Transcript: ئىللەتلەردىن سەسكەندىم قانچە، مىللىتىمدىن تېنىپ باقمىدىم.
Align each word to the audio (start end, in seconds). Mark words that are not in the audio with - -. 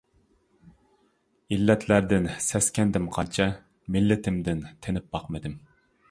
ئىللەتلەردىن 1.57 2.25
سەسكەندىم 2.45 3.05
قانچە، 3.17 3.47
مىللىتىمدىن 3.97 4.63
تېنىپ 4.87 5.13
باقمىدىم. 5.17 5.55